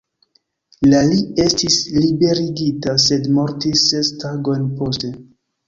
La 0.93 1.01
li 1.09 1.19
estis 1.43 1.77
liberigita, 2.05 2.97
sed 3.05 3.29
mortis 3.39 3.87
ses 3.93 4.13
tagojn 4.27 4.69
poste. 4.83 5.17